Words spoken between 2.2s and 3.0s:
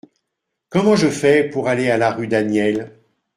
Daniel?